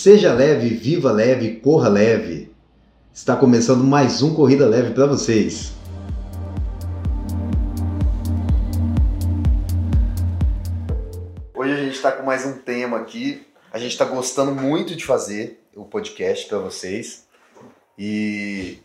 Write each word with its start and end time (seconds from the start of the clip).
seja 0.00 0.32
leve, 0.32 0.70
viva 0.70 1.12
leve, 1.12 1.56
corra 1.56 1.90
leve. 1.90 2.50
Está 3.12 3.36
começando 3.36 3.84
mais 3.84 4.22
um 4.22 4.34
Corrida 4.34 4.66
Leve 4.66 4.94
para 4.94 5.04
vocês. 5.04 5.72
Hoje 11.54 11.72
a 11.74 11.76
gente 11.76 11.96
está 11.96 12.12
com 12.12 12.22
mais 12.22 12.46
um 12.46 12.56
tema 12.60 12.96
aqui. 12.96 13.46
A 13.70 13.78
gente 13.78 13.92
está 13.92 14.06
gostando 14.06 14.52
muito 14.52 14.96
de 14.96 15.04
fazer 15.04 15.60
o 15.76 15.84
podcast 15.84 16.48
para 16.48 16.56
vocês. 16.56 17.26
E 17.98 18.78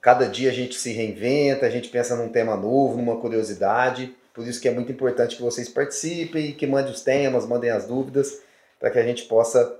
cada 0.00 0.26
dia 0.26 0.48
a 0.48 0.54
gente 0.54 0.76
se 0.76 0.94
reinventa, 0.94 1.66
a 1.66 1.70
gente 1.70 1.90
pensa 1.90 2.16
num 2.16 2.30
tema 2.30 2.56
novo, 2.56 2.96
numa 2.96 3.20
curiosidade. 3.20 4.16
Por 4.32 4.48
isso 4.48 4.62
que 4.62 4.68
é 4.68 4.72
muito 4.72 4.90
importante 4.90 5.36
que 5.36 5.42
vocês 5.42 5.68
participem, 5.68 6.52
que 6.52 6.66
mandem 6.66 6.90
os 6.90 7.02
temas, 7.02 7.46
mandem 7.46 7.68
as 7.68 7.86
dúvidas, 7.86 8.40
para 8.80 8.90
que 8.90 8.98
a 8.98 9.02
gente 9.02 9.24
possa 9.24 9.78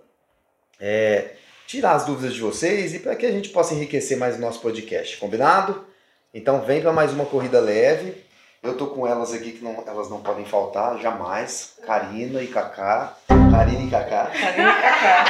é, 0.81 1.31
tirar 1.67 1.93
as 1.93 2.05
dúvidas 2.05 2.35
de 2.35 2.41
vocês 2.41 2.95
e 2.95 2.99
para 2.99 3.17
que 3.17 3.27
a 3.27 3.33
gente 3.33 3.49
possa 3.49 3.75
enriquecer 3.75 4.17
mais 4.17 4.37
o 4.37 4.41
nosso 4.41 4.61
podcast. 4.61 5.17
Combinado? 5.19 5.85
Então 6.33 6.63
vem 6.63 6.81
para 6.81 6.93
mais 6.93 7.13
uma 7.13 7.27
corrida 7.27 7.61
leve. 7.61 8.25
Eu 8.63 8.77
tô 8.77 8.89
com 8.89 9.07
elas 9.07 9.33
aqui 9.33 9.53
que 9.53 9.65
não, 9.65 9.85
elas 9.87 10.11
não 10.11 10.21
podem 10.21 10.45
faltar, 10.45 10.99
jamais. 10.99 11.75
Karina 11.87 12.43
e 12.43 12.49
Kaká. 12.49 13.17
Karina 13.29 13.83
e 13.83 13.91
Kaká. 13.91 14.27
Karina 14.27 14.71
e 14.71 14.83
Kaká. 14.83 15.25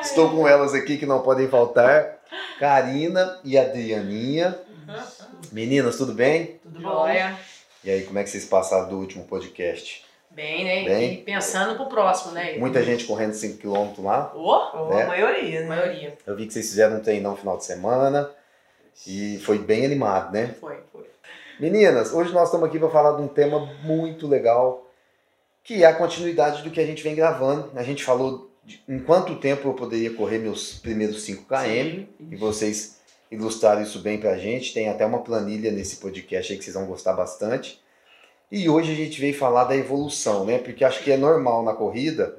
Estou 0.00 0.30
com 0.30 0.46
elas 0.48 0.72
aqui 0.72 0.96
que 0.96 1.06
não 1.06 1.22
podem 1.22 1.48
faltar. 1.48 2.18
Karina 2.58 3.38
e 3.44 3.58
Adrianinha. 3.58 4.58
Meninas, 5.52 5.96
tudo 5.96 6.14
bem? 6.14 6.58
Tudo 6.62 6.80
bom? 6.80 7.06
E 7.84 7.90
aí, 7.90 8.02
como 8.04 8.18
é 8.18 8.24
que 8.24 8.30
vocês 8.30 8.44
passaram 8.44 8.88
do 8.88 8.96
último 8.96 9.24
podcast? 9.24 10.04
Bem, 10.36 10.64
né? 10.64 10.84
Bem. 10.84 11.14
E 11.14 11.16
pensando 11.22 11.76
pro 11.76 11.86
próximo, 11.86 12.32
né? 12.32 12.58
Muita 12.58 12.82
gente 12.82 13.06
correndo 13.06 13.32
5km 13.32 14.02
lá. 14.04 14.30
Oh, 14.34 14.90
Né? 14.90 15.04
A 15.04 15.06
maioria, 15.06 15.60
né? 15.62 15.66
maioria. 15.66 16.18
Eu 16.26 16.36
vi 16.36 16.46
que 16.46 16.52
vocês 16.52 16.68
fizeram 16.68 16.98
um 16.98 17.00
treinão 17.00 17.30
no 17.30 17.36
final 17.38 17.56
de 17.56 17.64
semana. 17.64 18.30
E 19.06 19.38
foi 19.38 19.58
bem 19.58 19.86
animado, 19.86 20.32
né? 20.32 20.54
Foi, 20.60 20.76
foi. 20.92 21.06
Meninas, 21.58 22.12
hoje 22.12 22.34
nós 22.34 22.48
estamos 22.48 22.68
aqui 22.68 22.78
para 22.78 22.90
falar 22.90 23.16
de 23.16 23.22
um 23.22 23.28
tema 23.28 23.64
muito 23.82 24.26
legal, 24.26 24.86
que 25.64 25.82
é 25.82 25.86
a 25.86 25.94
continuidade 25.94 26.62
do 26.62 26.70
que 26.70 26.80
a 26.80 26.86
gente 26.86 27.02
vem 27.02 27.14
gravando. 27.14 27.70
A 27.74 27.82
gente 27.82 28.04
falou 28.04 28.50
de 28.62 28.82
em 28.86 28.98
quanto 28.98 29.36
tempo 29.36 29.68
eu 29.68 29.72
poderia 29.74 30.12
correr 30.12 30.38
meus 30.38 30.74
primeiros 30.74 31.22
5 31.22 31.44
km, 31.44 31.56
Sim. 31.64 32.08
e 32.30 32.36
vocês 32.36 32.98
ilustraram 33.30 33.80
isso 33.80 34.00
bem 34.00 34.18
pra 34.18 34.36
gente. 34.36 34.74
Tem 34.74 34.90
até 34.90 35.06
uma 35.06 35.22
planilha 35.22 35.72
nesse 35.72 35.96
podcast 35.96 36.52
aí 36.52 36.58
que 36.58 36.64
vocês 36.64 36.76
vão 36.76 36.84
gostar 36.84 37.14
bastante. 37.14 37.80
E 38.50 38.68
hoje 38.68 38.92
a 38.92 38.94
gente 38.94 39.20
veio 39.20 39.34
falar 39.34 39.64
da 39.64 39.76
evolução, 39.76 40.44
né? 40.44 40.58
Porque 40.58 40.84
acho 40.84 41.02
que 41.02 41.10
é 41.10 41.16
normal 41.16 41.62
na 41.62 41.74
corrida 41.74 42.36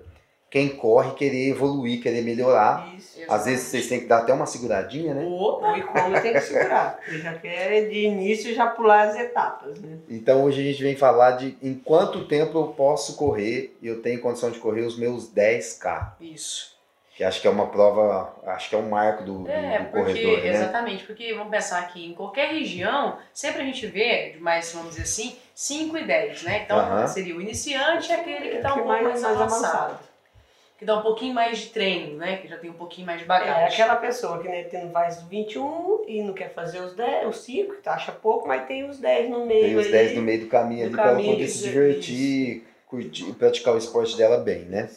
quem 0.49 0.69
corre 0.69 1.11
querer 1.15 1.49
evoluir, 1.49 2.01
querer 2.01 2.21
melhorar. 2.21 2.87
Isso. 2.97 3.17
Às 3.27 3.43
vezes 3.45 3.65
vocês 3.67 3.87
têm 3.89 3.99
que 3.99 4.05
dar 4.05 4.19
até 4.19 4.31
uma 4.33 4.45
seguradinha, 4.45 5.13
né? 5.13 5.25
Opa! 5.25 5.73
O 5.73 5.77
e-commerce 5.77 6.21
tem 6.23 6.33
que 6.33 6.39
segurar. 6.39 6.97
Ele 7.05 7.19
já 7.19 7.33
quer 7.33 7.89
de 7.89 8.05
início 8.05 8.55
já 8.55 8.67
pular 8.67 9.09
as 9.09 9.15
etapas, 9.19 9.77
né? 9.81 9.97
Então 10.09 10.45
hoje 10.45 10.61
a 10.61 10.63
gente 10.71 10.81
vem 10.81 10.95
falar 10.95 11.31
de 11.31 11.57
em 11.61 11.73
quanto 11.73 12.23
tempo 12.25 12.57
eu 12.57 12.67
posso 12.67 13.17
correr 13.17 13.75
e 13.81 13.87
eu 13.87 14.01
tenho 14.01 14.21
condição 14.21 14.49
de 14.49 14.59
correr 14.59 14.83
os 14.83 14.97
meus 14.97 15.29
10K. 15.29 16.13
Isso. 16.21 16.77
Que 17.17 17.23
acho 17.25 17.41
que 17.41 17.47
é 17.47 17.49
uma 17.51 17.67
prova, 17.67 18.33
acho 18.45 18.69
que 18.69 18.75
é 18.75 18.77
um 18.77 18.89
marco 18.89 19.23
do, 19.23 19.39
do- 19.39 19.49
É, 19.49 19.79
do 19.79 19.85
porque, 19.91 20.13
corredor, 20.21 20.37
né? 20.39 20.49
exatamente, 20.49 21.03
porque 21.03 21.33
vamos 21.33 21.49
pensar 21.49 21.79
aqui, 21.79 22.05
em 22.05 22.13
qualquer 22.13 22.51
região, 22.53 23.17
sempre 23.33 23.63
a 23.63 23.65
gente 23.65 23.85
vê, 23.87 24.37
mais, 24.39 24.71
vamos 24.71 24.91
dizer 24.91 25.01
assim, 25.01 25.35
5 25.57 25.97
e 25.97 26.05
10, 26.05 26.43
né? 26.43 26.61
Então 26.65 26.77
Aham. 26.77 27.07
seria 27.07 27.35
o 27.35 27.41
iniciante 27.41 28.11
e 28.11 28.13
aquele 28.13 28.49
que 28.49 28.57
está 28.57 28.73
um 28.73 28.75
pouco 28.75 28.89
mais, 28.89 29.23
avançado, 29.23 29.41
avançado. 29.41 29.99
Que 30.77 30.85
dá 30.85 30.99
um 30.99 31.01
pouquinho 31.01 31.33
mais 31.33 31.57
de 31.57 31.69
treino, 31.69 32.15
né? 32.15 32.37
Que 32.37 32.47
já 32.47 32.57
tem 32.57 32.69
um 32.69 32.73
pouquinho 32.73 33.07
mais 33.07 33.17
de 33.17 33.25
É 33.25 33.27
bagagem. 33.27 33.73
aquela 33.73 33.95
pessoa 33.95 34.39
que 34.39 34.47
né, 34.47 34.65
tem, 34.65 34.91
faz 34.91 35.23
21 35.23 36.05
e 36.07 36.21
não 36.21 36.35
quer 36.35 36.53
fazer 36.53 36.79
os 36.81 36.93
10, 36.93 37.29
os 37.29 37.37
5, 37.37 37.81
que 37.81 37.89
acha 37.89 38.11
pouco, 38.11 38.47
mas 38.47 38.67
tem 38.67 38.87
os 38.87 38.99
10 38.99 39.31
no 39.31 39.47
meio. 39.47 39.61
Tem 39.61 39.75
os 39.77 39.81
ali. 39.85 39.91
10 39.91 40.15
no 40.17 40.21
meio 40.21 40.41
do 40.41 40.47
caminho 40.47 40.91
do 40.91 41.01
ali 41.01 41.09
para 41.09 41.15
poder 41.15 41.47
se 41.47 41.55
isso. 41.55 41.63
divertir, 41.63 42.67
curtir, 42.85 43.33
praticar 43.33 43.73
o 43.73 43.79
esporte 43.79 44.15
dela 44.15 44.37
bem, 44.37 44.59
né? 44.65 44.91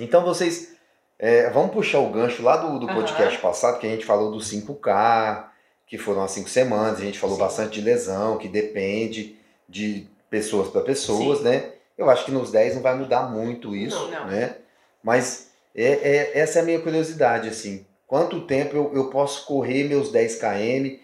Então 0.00 0.24
vocês, 0.24 0.74
é, 1.16 1.48
vamos 1.50 1.70
puxar 1.70 2.00
o 2.00 2.10
gancho 2.10 2.42
lá 2.42 2.56
do, 2.56 2.80
do 2.80 2.88
podcast 2.88 3.38
passado, 3.38 3.78
que 3.78 3.86
a 3.86 3.90
gente 3.90 4.04
falou 4.04 4.32
do 4.32 4.38
5K, 4.38 5.44
que 5.86 5.96
foram 5.96 6.24
as 6.24 6.32
5 6.32 6.48
semanas, 6.48 6.98
a 6.98 7.04
gente 7.04 7.20
falou 7.20 7.36
Sim. 7.36 7.42
bastante 7.42 7.74
de 7.74 7.82
lesão, 7.82 8.36
que 8.36 8.48
depende 8.48 9.36
de 9.68 10.06
pessoas 10.30 10.68
para 10.68 10.80
pessoas, 10.82 11.40
né? 11.42 11.72
Eu 11.96 12.10
acho 12.10 12.24
que 12.24 12.30
nos 12.30 12.50
10 12.50 12.74
não 12.74 12.82
vai 12.82 12.94
mudar 12.96 13.22
muito 13.30 13.74
isso, 13.74 13.96
Não, 13.96 14.10
não. 14.10 14.26
né? 14.26 14.56
Mas 15.02 15.48
é, 15.74 15.84
é- 15.92 16.38
essa 16.38 16.58
é 16.58 16.62
a 16.62 16.64
minha 16.64 16.80
curiosidade, 16.80 17.48
assim. 17.48 17.84
Quanto 18.06 18.42
tempo 18.46 18.76
eu, 18.76 18.92
eu 18.94 19.10
posso 19.10 19.46
correr 19.46 19.84
meus 19.84 20.10
10 20.12 20.36
km? 20.36 20.98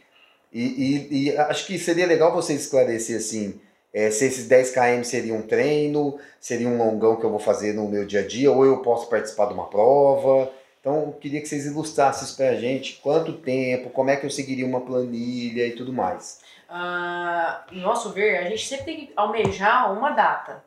E, 0.53 0.63
e- 0.63 1.09
e 1.31 1.37
acho 1.37 1.67
que 1.67 1.79
seria 1.79 2.07
legal 2.07 2.33
você 2.33 2.53
esclarecer, 2.53 3.17
assim, 3.17 3.59
é, 3.93 4.11
se 4.11 4.25
esses 4.27 4.47
10 4.47 4.71
km 4.71 5.03
seria 5.03 5.35
um 5.35 5.43
treino, 5.43 6.19
seria 6.41 6.69
um 6.69 6.77
longão 6.79 7.17
que 7.17 7.25
eu 7.25 7.31
vou 7.31 7.39
fazer 7.39 7.73
no 7.73 7.89
meu 7.89 8.05
dia 8.05 8.21
a 8.21 8.27
dia, 8.27 8.51
ou 8.53 8.65
eu 8.65 8.79
posso 8.79 9.09
participar 9.09 9.47
de 9.47 9.55
uma 9.55 9.67
prova. 9.69 10.51
Então, 10.83 10.97
eu 10.97 11.13
queria 11.13 11.41
que 11.41 11.47
vocês 11.47 11.65
ilustrassem 11.65 12.25
isso 12.27 12.37
pra 12.37 12.57
gente, 12.57 12.99
quanto 13.01 13.35
tempo, 13.35 13.89
como 13.91 14.11
é 14.11 14.17
que 14.17 14.27
eu 14.27 14.31
seguiria 14.31 14.67
uma 14.67 14.81
planilha 14.81 15.65
e 15.65 15.77
tudo 15.77 15.93
mais. 15.93 16.41
Ah, 16.69 17.63
em 17.71 17.81
nosso 17.81 18.11
ver, 18.11 18.39
a 18.39 18.49
gente 18.51 18.67
sempre 18.67 18.85
tem 18.87 18.97
que 19.07 19.13
almejar 19.15 19.93
uma 19.97 20.11
data. 20.11 20.65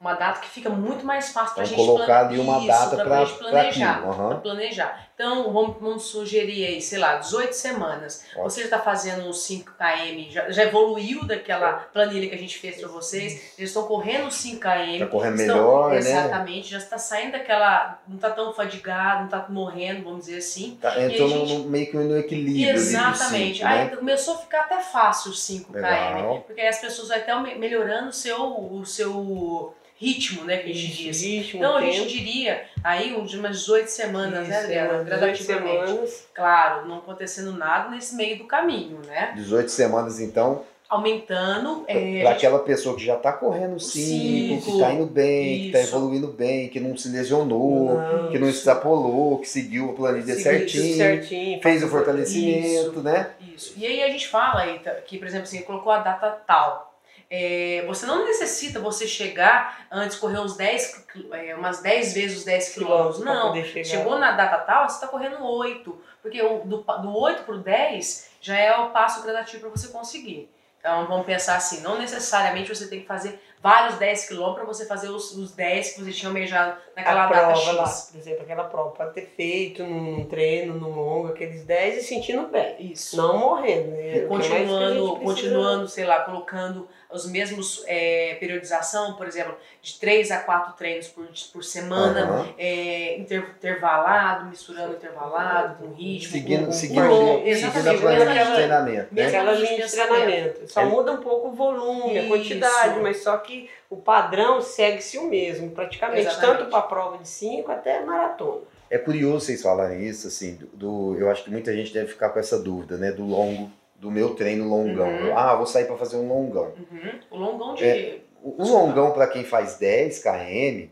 Uma 0.00 0.14
data 0.14 0.38
que 0.40 0.48
fica 0.48 0.70
muito 0.70 1.04
mais 1.04 1.30
fácil 1.32 1.54
para 1.54 1.64
a 1.64 1.66
Então, 1.66 1.78
gente 1.78 1.86
colocar 1.86 2.26
ali 2.26 2.38
uma 2.38 2.64
data 2.64 2.94
pra 2.94 3.04
pra- 3.04 3.24
gente 3.24 3.38
pra 3.38 3.48
planejar. 3.48 4.02
pra 4.02 4.34
planejar. 4.36 5.05
Então, 5.18 5.50
vamos, 5.50 5.76
vamos 5.80 6.02
sugerir 6.04 6.66
aí, 6.66 6.82
sei 6.82 6.98
lá, 6.98 7.16
18 7.16 7.54
semanas. 7.54 8.22
Ótimo. 8.32 8.44
Você 8.50 8.60
já 8.60 8.66
está 8.66 8.78
fazendo 8.78 9.26
uns 9.26 9.38
5 9.44 9.72
km, 9.72 10.30
já, 10.30 10.50
já 10.50 10.64
evoluiu 10.64 11.24
daquela 11.24 11.72
planilha 11.90 12.28
que 12.28 12.34
a 12.34 12.38
gente 12.38 12.58
fez 12.58 12.76
para 12.78 12.88
vocês, 12.88 13.54
já 13.58 13.64
estão 13.64 13.84
correndo 13.84 14.26
os 14.26 14.34
5 14.34 14.60
km. 14.60 14.98
Tá 14.98 15.06
correndo 15.06 15.40
estão- 15.40 15.56
melhor, 15.56 15.90
né? 15.92 15.96
Exatamente, 16.00 16.70
já 16.70 16.76
está 16.76 16.98
saindo 16.98 17.32
daquela. 17.32 17.98
Não 18.06 18.16
está 18.16 18.28
tão 18.28 18.52
fadigado, 18.52 19.20
não 19.20 19.24
está 19.24 19.46
morrendo, 19.48 20.04
vamos 20.04 20.26
dizer 20.26 20.36
assim. 20.36 20.76
Tá, 20.82 21.02
entrou 21.02 21.28
gente- 21.30 21.66
meio 21.66 21.90
que 21.90 21.96
no 21.96 22.18
equilíbrio 22.18 22.74
Exatamente. 22.74 23.56
cinco, 23.60 23.68
Aí 23.68 23.84
né? 23.86 23.96
começou 23.96 24.34
a 24.34 24.38
ficar 24.38 24.60
até 24.64 24.82
fácil 24.82 25.30
os 25.30 25.42
5 25.42 25.72
Legal. 25.72 26.34
km. 26.34 26.42
Porque 26.46 26.60
aí 26.60 26.68
as 26.68 26.78
pessoas 26.78 27.08
vão 27.08 27.16
até 27.16 27.40
me- 27.40 27.54
melhorando 27.54 28.10
o 28.10 28.12
seu, 28.12 28.38
o 28.44 28.84
seu 28.84 29.74
ritmo, 29.98 30.44
né? 30.44 30.58
Que 30.58 30.70
a 30.70 30.74
gente 30.74 31.04
diz. 31.04 31.22
ritmo, 31.22 31.58
Então 31.60 31.76
a 31.76 31.80
tempo. 31.80 31.92
gente 31.92 32.08
diria 32.18 32.64
aí 32.84 33.14
uns- 33.16 33.32
umas 33.34 33.58
18 33.58 33.88
semanas, 33.88 34.46
né, 34.48 34.54
Isso, 34.54 34.64
Adriana? 34.64 34.92
umas 34.92 35.04
18 35.04 35.20
Gradativamente. 35.20 35.86
semanas. 35.90 36.26
Claro, 36.34 36.88
não 36.88 36.98
acontecendo 36.98 37.52
nada 37.52 37.88
nesse 37.90 38.14
meio 38.14 38.38
do 38.38 38.44
caminho, 38.44 38.98
né? 39.06 39.32
18 39.34 39.70
semanas, 39.70 40.20
então, 40.20 40.62
Aumentando. 40.88 41.84
É, 41.88 41.94
para 41.94 42.00
a 42.00 42.04
gente- 42.04 42.26
aquela 42.46 42.58
pessoa 42.60 42.94
que 42.94 43.04
já 43.04 43.16
tá 43.16 43.32
correndo 43.32 43.76
5, 43.80 44.60
que 44.62 44.70
cinco, 44.70 44.78
tá 44.78 44.92
indo 44.92 45.06
bem, 45.06 45.62
que 45.64 45.72
tá 45.72 45.80
isso. 45.80 45.88
evoluindo 45.96 46.28
bem, 46.28 46.68
que 46.68 46.78
não 46.78 46.96
se 46.96 47.08
lesionou, 47.08 47.94
Não, 47.98 48.30
que 48.30 48.38
não 48.38 48.48
extrapolou, 48.48 49.38
que 49.40 49.48
seguiu 49.48 49.90
a 49.90 49.94
planilha 49.94 50.34
certinho, 50.36 50.96
certinho. 50.96 51.60
fez 51.60 51.82
o 51.82 51.88
fortalecimento, 51.88 52.90
Isso. 52.92 53.02
né? 53.02 53.30
Isso. 53.52 53.74
E 53.76 53.84
aí 53.84 54.00
a 54.04 54.08
gente 54.10 54.28
fala 54.28 54.60
aí 54.60 54.80
que, 55.06 55.18
por 55.18 55.26
exemplo, 55.26 55.42
assim, 55.44 55.62
colocou 55.62 55.90
a 55.90 55.98
data 55.98 56.30
tal. 56.46 56.85
É, 57.28 57.84
você 57.86 58.06
não 58.06 58.24
necessita 58.24 58.78
você 58.78 59.06
chegar 59.06 59.86
antes 59.90 60.16
correr 60.16 60.38
uns 60.38 60.56
10, 60.56 61.06
qui- 61.12 61.28
é, 61.32 61.54
umas 61.56 61.80
10 61.82 62.12
vezes 62.14 62.38
os 62.38 62.44
10 62.44 62.68
quilômetros. 62.74 63.18
Não. 63.24 63.52
Chegou 63.84 64.18
na 64.18 64.32
data 64.32 64.58
tal, 64.58 64.88
você 64.88 64.94
está 64.96 65.08
correndo 65.08 65.44
8. 65.44 66.00
Porque 66.22 66.40
o, 66.42 66.58
do, 66.60 66.78
do 66.78 67.16
8 67.18 67.42
para 67.42 67.54
o 67.54 67.58
10 67.58 68.30
já 68.40 68.56
é 68.56 68.76
o 68.78 68.90
passo 68.90 69.22
gradativo 69.22 69.62
para 69.62 69.70
você 69.70 69.88
conseguir. 69.88 70.48
Então 70.78 71.06
vamos 71.08 71.26
pensar 71.26 71.56
assim, 71.56 71.80
não 71.80 71.98
necessariamente 71.98 72.72
você 72.72 72.86
tem 72.86 73.00
que 73.00 73.06
fazer 73.06 73.42
vários 73.66 73.96
10 73.98 74.28
quilômetros 74.28 74.64
para 74.64 74.72
você 74.72 74.86
fazer 74.86 75.08
os, 75.08 75.32
os 75.36 75.52
10 75.52 75.92
que 75.94 76.04
você 76.04 76.12
tinha 76.12 76.28
almejado 76.28 76.76
naquela 76.94 77.24
a 77.24 77.26
data 77.26 77.44
prova 77.52 77.60
X. 77.60 77.74
lá, 77.76 78.10
por 78.12 78.18
exemplo, 78.20 78.42
aquela 78.42 78.64
prova, 78.64 78.90
pode 78.90 79.12
ter 79.14 79.26
feito 79.36 79.82
num 79.82 80.24
treino, 80.26 80.74
num 80.74 80.94
longo, 80.94 81.28
aqueles 81.28 81.64
10 81.64 81.98
e 81.98 82.02
sentindo 82.02 82.46
bem. 82.46 82.76
Isso. 82.78 83.16
Não 83.16 83.38
morrendo, 83.38 83.88
né? 83.90 84.22
A 84.24 84.28
continuando, 84.28 84.76
precisa- 85.16 85.24
continuando, 85.24 85.88
sei 85.88 86.04
lá, 86.04 86.20
colocando 86.20 86.86
os 87.10 87.24
mesmos 87.30 87.84
é, 87.86 88.36
periodização, 88.40 89.14
por 89.14 89.26
exemplo, 89.28 89.56
de 89.80 89.94
3 89.98 90.30
a 90.32 90.38
4 90.40 90.72
treinos 90.74 91.06
por, 91.08 91.26
por 91.52 91.62
semana, 91.64 92.20
Aham. 92.20 92.48
é, 92.58 93.16
inter- 93.18 93.54
intervalado, 93.58 94.46
misturando 94.46 94.94
intervalado, 94.94 95.76
com 95.76 95.92
ritmo, 95.94 96.32
Seguindo, 96.32 96.66
com, 96.66 96.72
seguindo, 96.72 97.08
com, 97.08 97.42
seguindo 97.44 97.88
a 97.88 97.94
planilha 97.94 98.44
de 98.44 98.52
treinamento, 98.54 99.08
né? 99.14 99.26
Aquela 99.26 99.52
linha 99.52 99.86
de 99.86 99.92
treinamento. 99.92 100.68
Só 100.72 100.80
É. 100.80 100.84
muda 100.84 101.12
um 101.12 101.18
pouco 101.18 101.48
o 101.48 101.52
volume, 101.52 102.18
a 102.18 102.22
Isso. 102.22 102.28
quantidade, 102.28 102.98
mas 103.00 103.22
só 103.22 103.36
que 103.38 103.55
o 103.90 103.96
padrão 103.96 104.60
segue-se 104.60 105.18
o 105.18 105.24
mesmo, 105.28 105.70
praticamente, 105.70 106.22
Exatamente. 106.26 106.58
tanto 106.58 106.70
para 106.70 106.78
a 106.78 106.82
prova 106.82 107.18
de 107.18 107.28
5 107.28 107.70
até 107.70 108.02
maratona. 108.04 108.62
É 108.90 108.98
curioso 108.98 109.46
vocês 109.46 109.62
falarem 109.62 110.04
isso, 110.06 110.28
assim, 110.28 110.54
do, 110.54 110.66
do- 110.66 111.16
eu 111.18 111.28
acho 111.30 111.42
que 111.44 111.50
muita 111.50 111.74
gente 111.74 111.92
deve 111.92 112.08
ficar 112.08 112.28
com 112.30 112.38
essa 112.38 112.58
dúvida, 112.58 112.96
né, 112.96 113.10
do 113.12 113.24
longo, 113.24 113.70
do 113.96 114.10
meu 114.10 114.34
treino 114.34 114.68
longão. 114.68 115.08
Uhum. 115.08 115.36
Ah, 115.36 115.54
vou 115.56 115.66
sair 115.66 115.86
para 115.86 115.96
fazer 115.96 116.16
um 116.16 116.28
longão. 116.28 116.72
Uhum. 116.92 117.12
O 117.30 117.36
longão 117.36 117.74
de. 117.74 117.84
É, 117.84 118.18
o 118.42 118.62
o 118.62 118.68
longão 118.72 119.10
para 119.12 119.26
quem 119.26 119.42
faz 119.44 119.76
10 119.78 120.22
km 120.22 120.88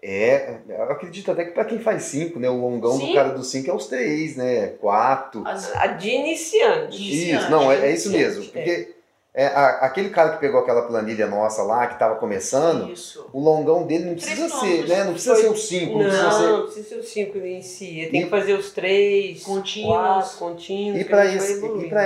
é, 0.00 0.58
eu 0.68 0.84
acredito 0.84 1.30
até 1.32 1.44
que 1.44 1.50
para 1.50 1.64
quem 1.64 1.80
faz 1.80 2.04
5, 2.04 2.38
né? 2.38 2.48
O 2.48 2.56
longão 2.60 2.92
Sim. 2.92 3.08
do 3.08 3.14
cara 3.14 3.30
do 3.30 3.42
5 3.42 3.68
é 3.68 3.74
os 3.74 3.88
3, 3.88 4.36
né? 4.36 4.68
4. 4.80 5.42
As- 5.46 5.74
A 5.74 5.88
de 5.88 6.08
iniciante. 6.10 7.32
Isso, 7.34 7.50
não, 7.50 7.70
é, 7.70 7.88
é 7.88 7.92
isso 7.92 8.10
mesmo. 8.12 8.44
Porque 8.44 8.94
é, 9.34 9.46
a- 9.46 9.78
aquele 9.82 10.10
cara 10.10 10.30
que 10.32 10.38
pegou 10.40 10.60
aquela 10.60 10.82
planilha 10.82 11.26
nossa 11.26 11.62
lá, 11.62 11.86
que 11.86 11.98
tava 11.98 12.16
começando, 12.16 12.90
Isso. 12.90 13.28
o 13.32 13.40
longão 13.40 13.86
dele 13.86 14.06
não 14.06 14.14
precisa 14.14 14.36
Três 14.48 14.52
ser, 14.54 14.88
né? 14.88 15.04
Não 15.04 15.12
precisa 15.12 15.34
Foi- 15.34 15.42
ser 15.44 15.48
os 15.50 15.68
5, 15.68 15.92
não, 15.98 16.04
precisa 16.04 16.30
ser. 16.32 16.42
Não, 16.46 16.56
não 16.58 16.62
precisa 16.64 16.88
ser 16.88 16.94
os 16.96 17.08
cinco 17.08 17.38
em 17.38 17.62
si. 17.62 18.00
Ele 18.00 18.10
tem 18.10 18.20
E- 18.20 18.24
que 18.24 18.30
fazer 18.30 18.54
os 18.54 18.72
três, 18.72 19.42
Contínuos. 19.44 19.94
quatro, 19.94 20.38
contínuos. 20.38 21.00
E 21.00 21.04
para 21.04 21.24
e 21.26 21.36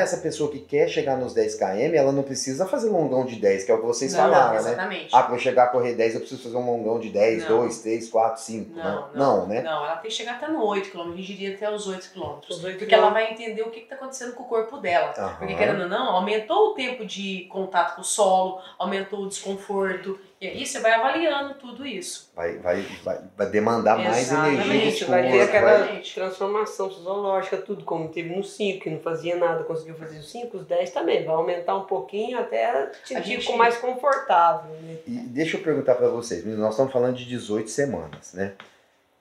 essa 0.03 0.17
pessoa 0.19 0.51
que 0.51 0.59
quer 0.59 0.89
chegar 0.89 1.17
nos 1.17 1.33
10 1.33 1.55
km, 1.55 1.95
ela 1.95 2.13
não 2.13 2.23
precisa 2.23 2.67
fazer 2.67 2.91
longão 2.91 3.25
de 3.25 3.37
10, 3.37 3.65
que 3.65 3.71
é 3.71 3.75
o 3.75 3.79
que 3.81 3.87
vocês 3.87 4.13
Não, 4.13 4.21
falaram, 4.21 4.53
né? 4.53 4.59
exatamente. 4.59 5.09
Ah, 5.13 5.23
para 5.23 5.35
eu 5.35 5.39
chegar 5.39 5.65
a 5.65 5.67
correr 5.69 5.95
10, 5.95 6.15
eu 6.15 6.21
preciso 6.21 6.43
fazer 6.43 6.57
um 6.57 6.67
longão 6.67 6.99
de 6.99 7.09
10, 7.09 7.49
Não. 7.49 7.59
2, 7.61 7.79
3, 7.79 8.11
4, 8.11 8.43
5. 8.43 8.77
Não, 8.77 9.09
Não, 9.15 9.47
né? 9.47 9.63
Não, 9.63 9.85
ela 9.85 9.97
tem 9.97 10.11
que 10.11 10.17
chegar 10.17 10.33
até 10.35 10.49
no 10.49 10.63
8 10.65 10.91
km, 10.91 11.13
a 11.13 11.17
gente 11.17 11.35
diria 11.35 11.55
até 11.55 11.71
os 11.71 11.87
8 11.87 12.11
km. 12.13 12.41
Os 12.51 12.63
oito 12.65 12.79
Porque 12.79 12.95
ela 12.95 13.07
quilômetros. 13.07 13.13
vai 13.13 13.33
entender 13.33 13.63
o 13.63 13.71
que 13.71 13.81
está 13.81 13.95
acontecendo 13.95 14.35
com 14.35 14.43
o 14.43 14.47
corpo 14.47 14.79
dela. 14.79 15.15
Aham. 15.17 15.37
Porque, 15.39 15.55
querendo 15.55 15.83
ou 15.83 15.89
não, 15.89 16.11
aumentou 16.17 16.71
o 16.71 16.75
tempo 16.75 17.05
de 17.05 17.12
contato 17.50 17.94
com 17.97 18.00
o 18.00 18.05
solo, 18.05 18.61
aumentou 18.79 19.20
o 19.20 19.29
desconforto. 19.29 20.19
E 20.41 20.47
aí 20.49 20.67
você 20.67 20.81
vai 20.81 20.93
avaliando 20.93 21.55
tudo 21.55 21.87
isso. 21.87 22.31
Vai, 22.35 22.59
vai, 22.59 22.82
vai, 23.05 23.20
vai 23.37 23.47
demandar 23.49 23.97
mais 23.97 24.23
Exatamente, 24.23 24.55
energia 24.69 24.81
do 24.82 24.88
Isso, 24.88 25.06
vai 25.06 25.23
ter 25.23 25.29
esforço, 25.29 25.49
aquela 25.49 25.79
vai- 25.87 26.03
transformação 26.03 26.91
fisiológica, 26.91 27.56
tudo, 27.59 27.85
como 27.85 28.09
teve 28.09 28.35
no 28.35 28.43
5, 28.43 28.81
que 28.81 28.91
não 28.91 28.99
fazia 28.99 29.37
nada, 29.37 29.62
conseguiu 29.62 29.94
fazer 29.94 30.19
os 30.19 30.31
5, 30.31 30.56
os 30.56 30.67
10 30.67 30.91
também. 30.91 31.25
Vai 31.25 31.35
aumentar 31.35 31.76
um 31.76 31.85
pouquinho 31.85 32.38
até 32.38 32.87
te 32.87 33.09
sentir 33.15 33.41
gente- 33.41 33.56
mais 33.56 33.76
confortável. 33.76 34.70
Né? 34.82 34.97
E 35.06 35.11
deixa 35.12 35.56
eu 35.56 35.62
perguntar 35.62 35.94
para 35.94 36.08
vocês, 36.08 36.44
nós 36.44 36.70
estamos 36.73 36.93
falando 36.93 37.15
de 37.17 37.25
18 37.25 37.70
semanas, 37.70 38.32
né? 38.35 38.55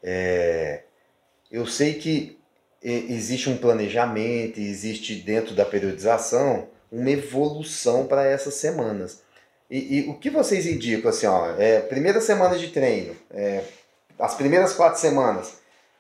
É, 0.03 0.81
eu 1.51 1.67
sei 1.67 1.93
que 1.95 2.39
existe 2.83 3.47
um 3.47 3.57
planejamento, 3.57 4.59
existe 4.59 5.13
dentro 5.13 5.53
da 5.53 5.63
periodização 5.63 6.67
uma 6.91 7.09
evolução 7.09 8.05
para 8.05 8.25
essas 8.25 8.55
semanas. 8.55 9.21
E, 9.69 9.99
e 9.99 10.09
o 10.09 10.15
que 10.15 10.29
vocês 10.29 10.65
indicam 10.65 11.09
assim, 11.09 11.25
ó, 11.27 11.51
é, 11.57 11.79
primeira 11.79 12.19
semana 12.19 12.57
de 12.57 12.67
treino, 12.69 13.15
é, 13.31 13.63
as 14.19 14.35
primeiras 14.35 14.73
quatro 14.73 14.99
semanas, 14.99 15.53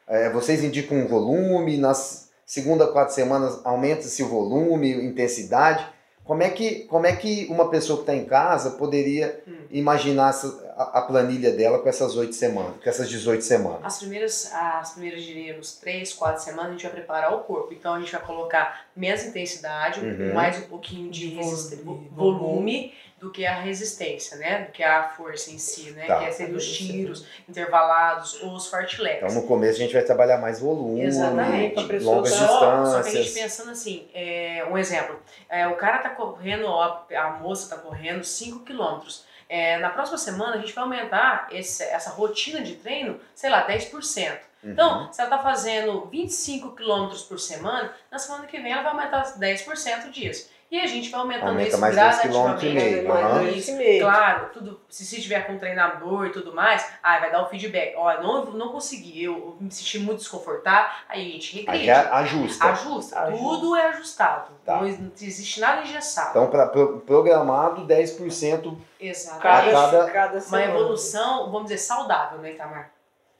é, 0.07 0.29
vocês 0.29 0.61
indicam 0.63 0.97
um 0.97 1.07
volume, 1.07 1.77
nas 1.77 2.29
segunda 2.45 2.85
quatro 2.87 3.15
semanas 3.15 3.59
aumenta-se 3.63 4.21
o 4.23 4.27
volume, 4.27 4.91
intensidade. 4.91 5.87
Como 6.25 6.43
é 6.43 6.49
que, 6.49 6.81
como 6.81 7.05
é 7.05 7.15
que 7.15 7.47
uma 7.49 7.69
pessoa 7.69 7.97
que 7.97 8.03
está 8.03 8.13
em 8.15 8.25
casa 8.25 8.71
poderia 8.71 9.41
Hum. 9.47 9.53
imaginar 9.71 10.31
essa- 10.31 10.70
a, 10.81 10.99
a 10.99 11.01
planilha 11.03 11.51
dela 11.51 11.79
com 11.79 11.87
essas 11.89 12.15
oito 12.17 12.33
semanas, 12.35 12.75
com 12.83 12.89
essas 12.89 13.09
18 13.09 13.43
semanas? 13.43 13.79
As 13.83 13.99
primeiras, 13.99 14.51
as 14.53 14.91
primeiras 14.91 15.23
diríamos, 15.23 15.73
3, 15.75 16.13
4 16.13 16.43
semanas, 16.43 16.69
a 16.69 16.71
gente 16.73 16.83
vai 16.83 16.91
preparar 16.91 17.33
o 17.33 17.39
corpo. 17.39 17.73
Então 17.73 17.93
a 17.93 17.99
gente 17.99 18.11
vai 18.11 18.21
colocar 18.21 18.85
menos 18.95 19.23
intensidade, 19.23 19.99
Uhum. 19.99 20.33
mais 20.33 20.57
um 20.57 20.61
pouquinho 20.67 21.09
de, 21.11 21.35
volume. 21.83 22.09
volume 22.11 22.93
do 23.19 23.29
que 23.31 23.45
a 23.45 23.53
resistência, 23.61 24.35
né? 24.37 24.63
Do 24.65 24.71
que 24.71 24.81
a 24.81 25.09
força 25.09 25.51
em 25.51 25.57
si, 25.59 25.91
né? 25.91 26.07
Tá. 26.07 26.17
Que 26.19 26.25
é 26.25 26.31
ser 26.31 26.49
os 26.55 26.65
tiros 26.65 27.23
intervalados 27.47 28.41
ou 28.41 28.53
os 28.55 28.67
fartlegs. 28.67 29.21
Então 29.31 29.41
no 29.41 29.47
começo 29.47 29.75
a 29.75 29.83
gente 29.83 29.93
vai 29.93 30.01
trabalhar 30.03 30.39
mais 30.39 30.59
volume, 30.59 31.01
Exatamente. 31.03 31.75
Longas 31.99 32.31
Só, 32.33 32.47
só 32.85 33.01
que 33.03 33.09
a 33.09 33.11
gente 33.11 33.23
distâncias. 33.23 33.33
pensando 33.33 33.71
assim, 33.71 34.07
é, 34.13 34.65
um 34.71 34.75
exemplo, 34.77 35.19
é, 35.47 35.67
o 35.67 35.75
cara 35.75 35.99
tá 35.99 36.09
correndo, 36.09 36.65
ó, 36.65 37.05
a 37.15 37.29
moça 37.39 37.73
tá 37.75 37.79
correndo 37.79 38.23
5 38.23 38.61
quilômetros. 38.65 39.23
É, 39.53 39.77
na 39.79 39.89
próxima 39.89 40.17
semana 40.17 40.55
a 40.55 40.59
gente 40.59 40.71
vai 40.71 40.85
aumentar 40.85 41.49
esse- 41.51 41.83
essa 41.83 42.09
rotina 42.11 42.61
de 42.61 42.75
treino, 42.75 43.19
sei 43.35 43.49
lá, 43.49 43.67
10%. 43.67 44.39
Uhum. 44.63 44.71
Então, 44.71 45.11
se 45.11 45.19
ela 45.19 45.29
tá 45.29 45.39
fazendo 45.43 46.05
25 46.09 46.73
quilômetros 46.73 47.23
por 47.23 47.37
semana, 47.37 47.93
na 48.09 48.17
semana 48.17 48.45
que 48.47 48.57
vem 48.61 48.71
ela 48.71 48.81
vai 48.81 48.91
aumentar 48.93 49.23
10% 49.37 50.09
disso. 50.09 50.49
E 50.71 50.79
a 50.79 50.87
gente 50.87 51.09
vai 51.09 51.19
aumentando 51.19 51.49
Aumenta 51.49 51.67
isso 51.67 51.81
mais 51.81 51.93
gradativamente. 51.93 52.65
meio, 52.69 53.77
meio. 53.77 54.01
Claro, 54.05 54.49
tudo, 54.53 54.79
se, 54.87 55.05
se 55.05 55.21
tiver 55.21 55.45
com 55.45 55.57
treinador 55.57 56.27
e 56.27 56.29
tudo 56.31 56.53
mais, 56.55 56.89
aí 57.03 57.19
vai 57.19 57.29
dar 57.29 57.43
o 57.43 57.49
feedback. 57.49 57.93
Ó, 57.97 58.21
não, 58.21 58.45
não 58.51 58.69
consegui, 58.69 59.21
eu, 59.21 59.57
me 59.59 59.69
senti 59.69 59.99
muito 59.99 60.19
desconfortável, 60.19 60.89
aí 61.09 61.27
a 61.27 61.31
gente 61.33 61.57
Aí 61.59 61.65
regride. 61.79 61.85
já 61.87 62.15
ajusta. 62.15 62.65
Ajusta, 62.67 63.19
Ajusta. 63.19 63.43
tudo 63.45 63.75
é 63.75 63.87
ajustado. 63.87 64.51
Tá. 64.65 64.75
Não, 64.77 64.87
não 64.87 65.11
existe 65.21 65.59
nada 65.59 65.81
engessado. 65.81 66.29
Então, 66.29 66.47
pra, 66.49 66.65
pro- 66.67 67.01
programado 67.01 67.85
10% 67.85 68.77
Exatamente. 68.97 69.41
Cada, 69.43 69.71
cada- 69.73 70.09
cada 70.11 70.33
Uma 70.35 70.41
semana. 70.41 70.65
evolução, 70.71 71.45
vamos 71.51 71.63
dizer, 71.63 71.79
saudável, 71.79 72.37
né, 72.39 72.51
Itamar? 72.53 72.91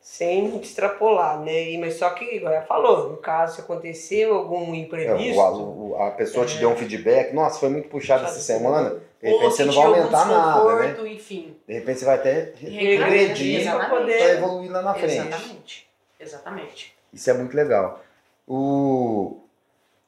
Sem 0.01 0.59
extrapolar, 0.59 1.39
né? 1.41 1.69
E- 1.71 1.77
Mas 1.77 1.93
só 1.93 2.09
que, 2.09 2.25
igual 2.25 2.51
ela 2.53 2.63
falou, 2.65 3.11
no 3.11 3.17
caso, 3.17 3.55
se 3.55 3.61
aconteceu 3.61 4.33
algum 4.33 4.73
é, 4.73 4.77
imprevisto. 4.77 5.39
o- 5.39 5.91
o- 5.91 5.95
a 6.01 6.09
pessoa 6.11 6.45
te 6.45 6.57
É. 6.57 6.59
deu 6.59 6.71
um 6.71 6.75
feedback, 6.75 7.33
nossa, 7.33 7.59
foi 7.59 7.69
muito 7.69 7.87
puxado 7.87 8.25
essa 8.25 8.39
semana, 8.39 8.89
de 9.21 9.27
repente 9.27 9.43
Ou 9.43 9.51
você 9.51 9.63
não 9.63 9.73
vai 9.73 9.85
aumentar 9.85 10.25
nada, 10.25 10.75
né? 11.03 11.11
enfim. 11.11 11.55
De 11.67 11.73
repente 11.75 11.99
você 11.99 12.05
vai 12.05 12.15
até 12.15 12.51
Regredir, 12.59 13.61
exatamente. 13.61 13.89
para 13.89 13.99
poder- 13.99 14.29
evoluir 14.37 14.71
lá 14.71 14.81
na 14.81 14.93
frente. 14.95 15.13
Exatamente. 15.27 15.87
Exatamente. 16.19 16.95
Isso 17.13 17.29
é 17.29 17.33
muito 17.33 17.55
legal. 17.55 18.03
O... 18.47 19.37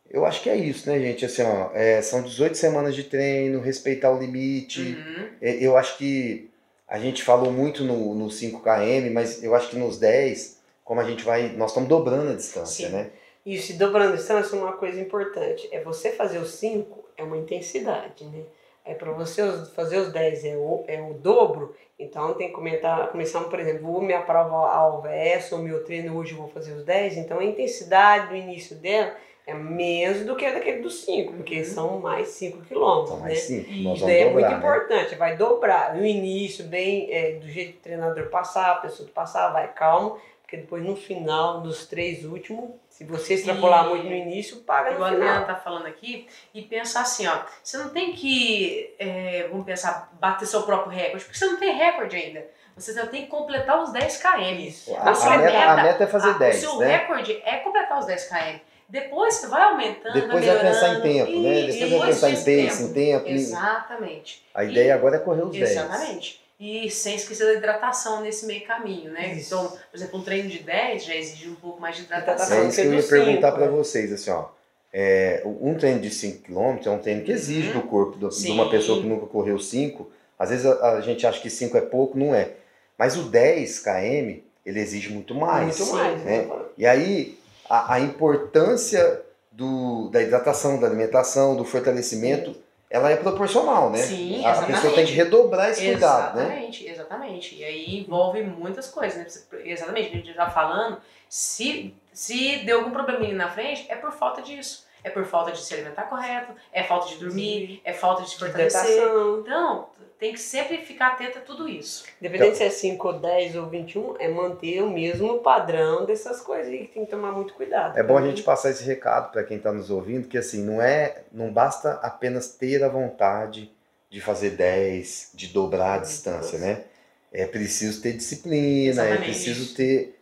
Eu 0.09 0.25
acho 0.25 0.41
que 0.43 0.49
é 0.49 0.55
isso, 0.55 0.87
né, 0.89 0.99
gente? 0.99 1.25
Assim, 1.25 1.41
ó, 1.43 1.69
é, 1.73 2.01
são 2.01 2.21
18 2.21 2.55
semanas 2.55 2.95
de 2.95 3.03
treino, 3.03 3.59
respeitar 3.61 4.11
o 4.11 4.19
limite. 4.19 4.81
Uhum. 4.81 5.27
É, 5.41 5.53
Eu 5.63 5.75
acho 5.77 5.97
que 5.97 6.49
a 6.93 6.99
gente 6.99 7.23
falou 7.23 7.51
muito 7.51 7.83
no, 7.83 8.13
no 8.13 8.27
5KM, 8.27 9.11
mas 9.11 9.43
eu 9.43 9.55
acho 9.55 9.71
que 9.71 9.75
nos 9.75 9.97
10, 9.97 10.61
como 10.83 11.01
a 11.01 11.03
gente 11.03 11.23
vai. 11.23 11.49
Nós 11.53 11.71
estamos 11.71 11.89
dobrando 11.89 12.29
a 12.29 12.35
distância, 12.35 12.87
Sim. 12.87 12.93
né? 12.93 13.09
Isso, 13.43 13.71
e 13.71 13.75
dobrando 13.77 14.13
a 14.13 14.15
distância, 14.15 14.55
uma 14.55 14.73
coisa 14.73 15.01
importante. 15.01 15.67
É 15.71 15.81
você 15.81 16.11
fazer 16.11 16.37
os 16.37 16.51
5 16.51 17.03
é 17.17 17.23
uma 17.23 17.35
intensidade, 17.35 18.23
né? 18.25 18.43
É 18.85 18.93
para 18.93 19.11
você 19.11 19.41
fazer 19.75 19.97
os 19.97 20.13
10 20.13 20.45
é 20.45 20.55
o, 20.55 20.83
é 20.87 21.01
o 21.01 21.15
dobro, 21.15 21.75
então 21.97 22.31
tem 22.35 22.49
que 22.49 22.53
comentar, 22.53 23.09
começar, 23.09 23.39
por 23.45 23.59
exemplo, 23.59 23.91
vou 23.91 24.01
minha 24.01 24.21
prova 24.21 24.53
alva 24.69 25.11
é 25.11 25.29
essa, 25.29 25.55
o 25.55 25.63
meu 25.63 25.83
treino 25.83 26.15
hoje 26.15 26.33
eu 26.33 26.37
vou 26.37 26.49
fazer 26.49 26.73
os 26.73 26.83
10, 26.83 27.17
então 27.17 27.39
a 27.39 27.45
intensidade 27.45 28.27
do 28.27 28.35
início 28.35 28.75
dela 28.75 29.15
é 29.45 29.53
menos 29.53 30.25
do 30.25 30.35
que 30.35 30.45
a 30.45 30.53
daquele 30.53 30.81
dos 30.81 31.03
5, 31.03 31.33
porque 31.33 31.59
Uhum. 31.59 31.65
são 31.65 31.99
mais 31.99 32.29
5 32.29 32.61
quilômetros, 32.61 33.09
São 33.09 33.17
né? 33.19 33.23
mais 33.25 33.39
5. 33.41 33.69
E 33.71 33.83
Nós 33.83 33.97
Isso 33.97 34.05
daí 34.05 34.21
é 34.21 34.29
muito 34.31 34.47
né? 34.49 34.53
importante, 34.57 35.15
vai 35.15 35.35
dobrar. 35.35 35.95
No 35.95 36.05
início, 36.05 36.63
bem 36.65 37.07
é, 37.11 37.31
do 37.33 37.47
jeito 37.47 37.73
que 37.73 37.77
o 37.79 37.81
treinador 37.81 38.29
passar, 38.29 38.71
a 38.71 38.75
pessoa 38.75 39.05
que 39.07 39.13
passar, 39.13 39.49
vai 39.51 39.67
calmo, 39.73 40.17
porque 40.41 40.55
depois 40.57 40.83
no 40.83 40.95
final, 40.95 41.59
nos 41.61 41.85
três 41.87 42.23
últimos, 42.23 42.69
se 42.87 43.03
você 43.03 43.33
extrapolar 43.33 43.85
E- 43.85 43.89
muito 43.89 44.05
no 44.05 44.13
início, 44.15 44.57
paga 44.57 44.91
no 44.91 44.95
Igual 44.97 45.09
a 45.09 45.13
final. 45.13 45.27
Adriana 45.27 45.45
tá 45.47 45.55
falando 45.59 45.87
aqui, 45.87 46.25
e 46.53 46.61
pensar 46.61 47.01
assim, 47.01 47.27
ó, 47.27 47.39
você 47.61 47.77
não 47.77 47.89
tem 47.89 48.13
que, 48.13 48.93
é, 48.97 49.47
vamos 49.49 49.65
pensar, 49.65 50.09
bater 50.21 50.45
seu 50.45 50.63
próprio 50.63 50.91
recorde, 50.91 51.25
porque 51.25 51.37
você 51.37 51.45
não 51.47 51.57
tem 51.57 51.75
recorde 51.75 52.15
ainda. 52.15 52.45
Você 52.77 52.93
só 52.93 53.05
tem 53.07 53.23
que 53.23 53.27
completar 53.27 53.81
os 53.83 53.91
10 53.91 54.17
km. 54.21 54.95
A, 54.99 55.09
A 55.09 55.13
sua 55.15 55.33
a 55.33 55.37
meta, 55.37 55.57
a 55.57 55.75
meta- 55.75 55.83
meta 55.83 56.03
é 56.05 56.07
fazer 56.07 56.29
Ah, 56.29 56.37
10, 56.37 56.55
o 56.55 56.59
seu 56.59 56.79
né? 56.79 56.97
recorde 56.97 57.41
é 57.45 57.57
completar 57.57 57.99
os 57.99 58.05
10 58.05 58.27
km. 58.29 58.59
Depois 58.93 59.33
você 59.33 59.47
vai 59.47 59.63
aumentando, 59.63 60.13
Depois 60.13 60.45
vai 60.45 60.59
pensar 60.59 60.89
em 60.89 61.01
melhorando. 61.01 61.25
tempo, 61.31 61.41
né? 61.41 61.59
Isso, 61.61 61.79
Depois 61.79 61.99
vai 61.99 62.07
pensar 62.09 62.29
em 62.29 62.35
pace, 62.67 62.83
em 62.83 62.93
tempo. 62.93 63.27
em- 63.27 63.33
Exatamente. 63.33 64.43
A 64.53 64.63
ideia 64.63 64.93
agora 64.93 65.15
é 65.15 65.19
correr 65.19 65.41
os 65.41 65.51
10. 65.51 65.71
Exatamente. 65.71 66.39
E 66.59 66.91
sem 66.91 67.15
esquecer 67.15 67.45
da 67.45 67.53
hidratação 67.55 68.21
nesse 68.21 68.45
meio 68.45 68.63
caminho, 68.67 69.11
né? 69.11 69.33
Isso. 69.33 69.47
Então, 69.55 69.67
por 69.69 69.97
exemplo, 69.97 70.19
um 70.19 70.23
treino 70.23 70.47
de 70.47 70.59
10 70.59 71.05
já 71.05 71.15
exige 71.15 71.49
um 71.49 71.55
pouco 71.55 71.81
mais 71.81 71.95
de 71.95 72.03
Hidratação. 72.03 72.55
É 72.63 72.67
isso 72.67 72.81
que 72.81 72.87
eu 72.87 72.93
ia 72.93 73.01
perguntar 73.03 73.47
cinco, 73.47 73.57
para 73.57 73.65
né? 73.65 73.77
vocês, 73.77 74.13
assim, 74.13 74.29
ó. 74.29 74.45
É, 74.93 75.41
um 75.43 75.73
treino 75.73 75.99
de 75.99 76.11
5 76.11 76.43
km 76.43 76.77
é 76.85 76.89
um 76.91 76.99
treino 76.99 77.23
que 77.23 77.31
exige 77.31 77.69
Uhum. 77.69 77.81
do 77.81 77.87
corpo 77.87 78.15
do- 78.19 78.29
de 78.29 78.51
uma 78.51 78.69
pessoa 78.69 79.01
que 79.01 79.07
nunca 79.07 79.25
correu 79.25 79.57
5. 79.57 80.11
Às 80.37 80.51
vezes 80.51 80.67
a, 80.67 80.91
a 80.97 81.01
gente 81.01 81.25
acha 81.25 81.41
que 81.41 81.49
5 81.49 81.75
é 81.75 81.81
pouco, 81.81 82.15
não 82.15 82.35
é. 82.35 82.51
Mas 82.95 83.17
o 83.17 83.23
10 83.23 83.79
km, 83.79 84.37
ele 84.63 84.79
exige 84.79 85.09
muito 85.11 85.33
mais. 85.33 85.79
Muito 85.79 85.93
mais. 85.95 86.23
né? 86.23 86.41
né? 86.43 86.55
E 86.77 86.85
aí, 86.85 87.39
a, 87.73 87.95
a 87.95 87.99
importância 87.99 89.23
do, 89.51 90.07
da 90.09 90.21
hidratação, 90.21 90.79
da 90.79 90.85
alimentação, 90.85 91.55
do 91.55 91.65
fortalecimento, 91.65 92.55
ela 92.87 93.09
é 93.09 93.15
proporcional, 93.15 93.89
né? 93.89 93.97
Sim, 93.97 94.45
a, 94.45 94.49
a 94.49 94.51
exatamente. 94.51 94.75
pessoa 94.75 94.93
tem 94.93 95.05
que 95.07 95.13
redobrar 95.13 95.69
esse 95.71 95.83
cuidado, 95.83 96.37
né? 96.37 96.43
Exatamente, 96.43 96.87
exatamente. 96.87 97.55
E 97.55 97.63
aí 97.63 97.99
envolve 98.01 98.43
muitas 98.43 98.87
coisas, 98.89 99.17
né? 99.17 99.59
Exatamente, 99.65 100.09
a 100.09 100.11
gente 100.11 100.27
já 100.27 100.45
tá 100.45 100.51
falando, 100.51 100.99
se, 101.27 101.95
se 102.11 102.57
deu 102.59 102.79
algum 102.79 102.91
probleminha 102.91 103.33
na 103.33 103.49
frente, 103.49 103.87
é 103.89 103.95
por 103.95 104.11
falta 104.11 104.43
disso. 104.43 104.85
É 105.03 105.09
por 105.09 105.25
falta 105.25 105.51
de 105.51 105.59
se 105.59 105.73
alimentar 105.73 106.03
correto, 106.03 106.53
é 106.71 106.83
falta 106.83 107.07
de 107.07 107.17
dormir, 107.17 107.81
é 107.83 107.91
falta 107.91 108.21
de 108.21 108.29
se 108.29 108.37
fortalecer. 108.37 108.79
Hidratação. 108.79 109.39
Então, 109.41 109.89
tem 110.23 110.31
que 110.31 110.39
sempre 110.39 110.77
ficar 110.77 111.07
atento 111.07 111.39
a 111.39 111.41
tudo 111.41 111.67
isso. 111.67 112.05
Independente 112.21 112.55
se 112.55 112.63
é 112.63 112.69
5 112.69 113.07
ou 113.09 113.19
10 113.19 113.57
ou 113.57 113.67
21, 113.67 114.15
é 114.19 114.29
manter 114.29 114.81
o 114.81 114.89
mesmo 114.89 115.39
padrão 115.39 116.05
dessas 116.05 116.39
coisas 116.39 116.71
aí 116.71 116.87
que 116.87 116.93
tem 116.93 117.03
que 117.03 117.11
tomar 117.11 117.33
muito 117.33 117.53
cuidado. 117.53 117.99
É 117.99 118.01
bom 118.01 118.17
a 118.17 118.21
gente 118.21 118.41
passar 118.41 118.69
esse 118.69 118.85
recado 118.85 119.33
para 119.33 119.43
quem 119.43 119.57
está 119.57 119.73
nos 119.73 119.89
ouvindo, 119.89 120.29
que 120.29 120.37
assim, 120.37 120.63
não 120.63 120.81
é, 120.81 121.23
não 121.29 121.51
basta 121.51 121.99
apenas 122.01 122.47
ter 122.47 122.81
a 122.85 122.87
vontade 122.87 123.69
de 124.09 124.21
fazer 124.21 124.51
10, 124.51 125.31
de 125.33 125.47
dobrar 125.47 125.95
a 125.95 125.97
distância, 125.97 126.57
né? 126.57 126.83
É 127.29 127.45
preciso 127.45 128.01
ter 128.01 128.13
disciplina, 128.13 129.01
é 129.01 129.07
Exatamente. 129.09 129.23
preciso 129.25 129.75
ter. 129.75 130.17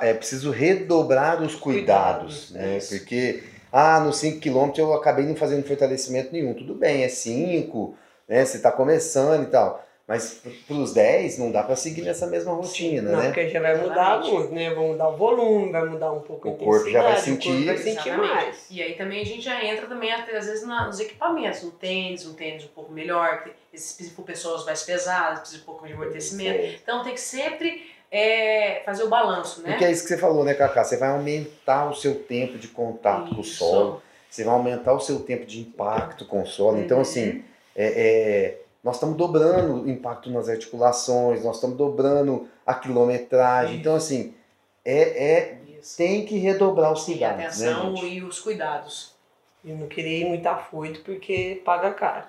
É 0.00 0.14
preciso 0.14 0.52
redobrar 0.52 1.42
os 1.42 1.56
cuidados, 1.56 2.50
Cuidados, 2.50 2.50
né? 2.52 2.76
isso. 2.76 2.96
Porque, 2.96 3.42
ah, 3.72 3.98
nos 3.98 4.18
5 4.18 4.38
km 4.38 4.78
eu 4.78 4.94
acabei 4.94 5.24
não 5.26 5.34
fazendo 5.34 5.66
fortalecimento 5.66 6.32
nenhum. 6.32 6.54
Tudo 6.54 6.74
bem, 6.74 7.02
é 7.02 7.08
5, 7.08 7.96
né? 8.30 8.44
Você 8.44 8.56
está 8.56 8.72
começando 8.72 9.42
e 9.42 9.46
tal. 9.50 9.84
Mas 10.06 10.40
para 10.66 10.74
os 10.76 10.92
10 10.92 11.38
não 11.38 11.52
dá 11.52 11.62
para 11.62 11.76
seguir 11.76 12.02
nessa 12.02 12.26
mesma 12.26 12.52
rotina, 12.52 13.12
Não, 13.12 13.18
né? 13.20 13.26
porque 13.26 13.48
já 13.48 13.60
vai 13.60 13.76
mudar 13.80 14.18
muito, 14.20 14.52
né? 14.52 14.74
Vai 14.74 14.84
mudar 14.88 15.08
o 15.08 15.16
volume, 15.16 15.70
vai 15.70 15.84
mudar 15.84 16.12
um 16.12 16.18
pouco 16.20 16.48
O 16.48 16.56
corpo 16.56 16.90
já 16.90 17.00
vai 17.00 17.14
corpo 17.14 17.64
vai 17.64 17.76
sentir. 17.76 17.78
sentir 17.94 18.16
mais. 18.18 18.66
E 18.68 18.82
aí 18.82 18.94
também 18.94 19.20
a 19.22 19.24
gente 19.24 19.42
já 19.42 19.64
entra 19.64 19.86
também, 19.86 20.12
até, 20.12 20.36
às 20.36 20.46
vezes, 20.46 20.66
nos 20.66 20.98
equipamentos, 20.98 21.62
no 21.62 21.70
tênis, 21.70 22.26
um 22.26 22.34
tênis 22.34 22.64
um 22.64 22.68
pouco 22.74 22.90
melhor, 22.90 23.44
precisa 23.70 24.10
por 24.16 24.24
pessoas 24.24 24.64
mais 24.64 24.82
pesadas, 24.82 25.40
precisa 25.40 25.62
um 25.62 25.64
pouco 25.64 25.86
de 25.86 25.92
amortecimento. 25.92 26.80
Então 26.82 27.04
tem 27.04 27.14
que 27.14 27.20
sempre 27.20 27.88
é, 28.10 28.82
fazer 28.84 29.04
o 29.04 29.08
balanço, 29.08 29.62
né? 29.62 29.70
Porque 29.70 29.84
é 29.84 29.92
isso 29.92 30.02
que 30.02 30.08
você 30.08 30.18
falou, 30.18 30.42
né, 30.44 30.54
Cacá? 30.54 30.82
Você 30.82 30.96
vai 30.96 31.10
aumentar 31.10 31.88
o 31.88 31.94
seu 31.94 32.16
tempo 32.16 32.58
de 32.58 32.66
contato 32.66 33.30
com 33.30 33.36
o 33.36 33.40
Isso. 33.42 33.58
solo, 33.64 34.02
você 34.28 34.42
vai 34.42 34.54
aumentar 34.54 34.92
o 34.92 34.98
seu 34.98 35.20
tempo 35.20 35.46
de 35.46 35.60
impacto 35.60 36.24
com 36.24 36.42
o 36.42 36.46
solo. 36.46 36.80
Então, 36.80 36.96
Uhum. 36.96 37.02
assim, 37.02 37.44
é, 37.80 37.86
é, 37.86 38.60
nós 38.84 38.96
estamos 38.96 39.16
dobrando 39.16 39.84
o 39.84 39.88
impacto 39.88 40.30
nas 40.30 40.50
articulações, 40.50 41.42
nós 41.42 41.56
estamos 41.56 41.78
dobrando 41.78 42.46
a 42.66 42.74
quilometragem. 42.74 43.78
Então, 43.78 43.94
assim, 43.94 44.34
é, 44.84 45.32
é, 45.32 45.58
tem 45.96 46.26
que 46.26 46.36
redobrar 46.36 46.92
os 46.92 47.04
cuidados, 47.04 47.38
né, 47.38 47.46
atenção 47.46 47.96
gente? 47.96 48.14
e 48.14 48.22
os 48.22 48.38
cuidados. 48.38 49.14
E 49.64 49.72
não 49.72 49.88
queria 49.88 50.18
ir 50.18 50.28
muito 50.28 50.46
afoito 50.46 51.00
porque 51.00 51.62
paga 51.64 51.90
caro. 51.92 52.26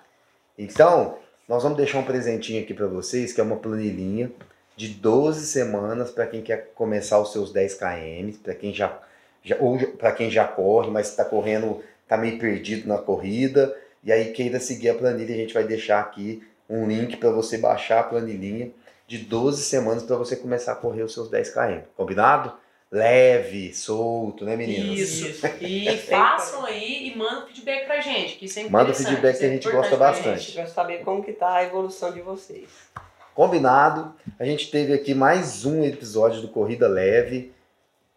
Então, 0.58 1.17
nós 1.50 1.63
vamos 1.63 1.77
deixar 1.77 2.00
um 2.00 2.03
presentinho 2.03 2.62
aqui 2.62 2.74
para 2.74 2.88
vocês, 2.88 3.34
que 3.34 3.41
é 3.41 3.43
uma 3.43 3.58
planilhinha 3.58 4.31
de 4.77 4.88
12 4.88 5.46
semanas 5.48 6.12
para 6.12 6.27
quem 6.27 6.41
quer 6.41 6.72
começar 6.74 7.20
os 7.20 7.34
seus 7.34 7.51
10 7.51 7.74
km, 7.74 8.38
para 8.41 8.55
quem 8.55 8.74
já, 8.74 8.98
já 9.43 9.58
ou 9.60 9.77
para 9.98 10.13
quem 10.13 10.29
já 10.29 10.48
corre, 10.48 10.89
mas 10.89 11.10
está 11.10 11.25
correndo, 11.25 11.84
está 12.03 12.15
meio 12.15 12.39
perdido 12.39 12.88
na 12.88 12.98
corrida, 12.98 13.75
e 14.03 14.12
aí 14.12 14.31
queira 14.31 14.60
seguir 14.60 14.89
a 14.89 14.96
planilha, 14.96 15.34
a 15.34 15.38
gente 15.38 15.53
vai 15.53 15.63
deixar 15.63 16.00
aqui 16.00 16.43
um 16.70 16.88
link 16.88 17.17
para 17.17 17.29
você 17.29 17.58
baixar 17.58 18.00
a 18.00 18.03
planilhinha 18.03 18.72
de 19.08 19.17
12 19.17 19.63
semanas 19.63 20.03
para 20.03 20.15
você 20.15 20.36
começar 20.36 20.72
a 20.72 20.75
correr 20.75 21.03
os 21.03 21.13
seus 21.13 21.29
10 21.29 21.53
km. 21.53 21.79
Combinado? 21.98 22.53
Leve, 22.89 23.74
solto, 23.74 24.43
né, 24.43 24.55
meninas? 24.55 25.00
Isso. 25.00 25.48
E 25.62 25.98
façam 25.98 26.65
aí 26.65 27.08
e 27.08 27.17
mandem 27.17 27.48
feedback 27.48 27.86
pra 27.86 28.01
gente, 28.01 28.36
que 28.36 28.46
isso 28.46 28.60
é 28.60 28.70
Manda 28.70 28.91
o 28.91 28.96
feedback 28.96 29.38
que 29.38 29.46
a 29.46 29.48
é 29.48 29.51
gente 29.51 29.67
importante 29.67 29.89
gosta 29.89 29.98
bastante. 29.98 30.39
gente. 30.41 30.53
Pra 30.53 30.67
saber 30.67 31.03
como 31.03 31.24
que 31.24 31.31
tá 31.31 31.55
a 31.55 31.63
evolução 31.63 32.12
de 32.12 32.22
vocês. 32.22 32.70
Combinado. 33.34 34.13
A 34.38 34.43
gente 34.43 34.70
teve 34.70 34.93
aqui 34.93 35.13
mais 35.13 35.65
um 35.65 35.84
episódio 35.84 36.41
do 36.41 36.50
Corrida 36.50 36.88
Leve 36.88 37.53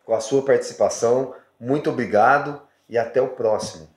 com 0.04 0.12
a 0.12 0.20
sua 0.20 0.42
participação. 0.42 1.34
Muito 1.58 1.88
obrigado 1.90 2.60
e 2.88 2.98
até 2.98 3.22
o 3.22 3.28
próximo. 3.28 3.88